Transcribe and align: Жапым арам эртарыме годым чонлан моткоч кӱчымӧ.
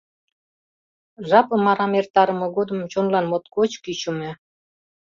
Жапым 1.29 1.63
арам 1.71 1.93
эртарыме 1.99 2.47
годым 2.55 2.79
чонлан 2.91 3.25
моткоч 3.31 3.71
кӱчымӧ. 3.83 4.31